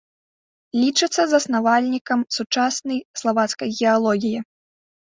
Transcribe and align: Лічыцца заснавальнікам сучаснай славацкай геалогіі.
Лічыцца 0.83 1.21
заснавальнікам 1.35 2.19
сучаснай 2.39 2.99
славацкай 3.25 3.69
геалогіі. 3.79 4.39